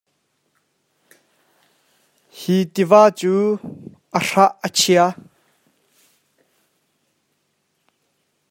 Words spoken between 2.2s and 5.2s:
Hi tiva cu a hrah a chia.